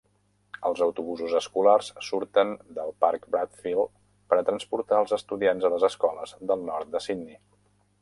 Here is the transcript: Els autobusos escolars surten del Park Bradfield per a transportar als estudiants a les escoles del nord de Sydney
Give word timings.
Els 0.69 0.79
autobusos 0.85 1.35
escolars 1.39 1.89
surten 2.07 2.55
del 2.79 2.95
Park 3.05 3.29
Bradfield 3.37 3.93
per 4.33 4.41
a 4.43 4.49
transportar 4.51 5.01
als 5.03 5.17
estudiants 5.21 5.69
a 5.71 5.75
les 5.77 5.89
escoles 5.93 6.39
del 6.53 6.69
nord 6.73 6.95
de 6.97 7.09
Sydney 7.09 7.43